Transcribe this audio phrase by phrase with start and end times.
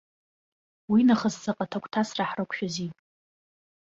[0.91, 2.91] Уинахыс заҟа ҭагәҭасра ҳрықәшәазеи?